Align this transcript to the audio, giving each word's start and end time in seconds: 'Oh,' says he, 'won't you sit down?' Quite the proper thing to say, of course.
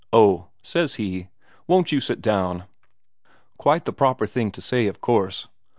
'Oh,' 0.11 0.47
says 0.63 0.95
he, 0.95 1.27
'won't 1.67 1.91
you 1.91 2.01
sit 2.01 2.23
down?' 2.23 2.63
Quite 3.59 3.85
the 3.85 3.93
proper 3.93 4.25
thing 4.25 4.49
to 4.53 4.59
say, 4.59 4.87
of 4.87 4.99
course. 4.99 5.47